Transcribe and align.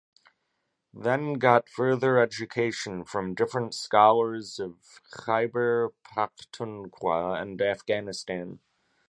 Then 0.95 1.35
got 1.35 1.69
further 1.69 2.17
education 2.17 3.05
from 3.05 3.35
different 3.35 3.75
scholars 3.75 4.57
of 4.57 4.79
Khyber 5.13 5.93
Pakhtunkhwa 6.03 7.39
and 7.39 7.61
Afghanistan. 7.61 8.61